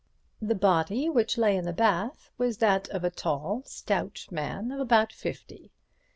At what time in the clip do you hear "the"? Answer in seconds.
0.41-0.55, 1.65-1.73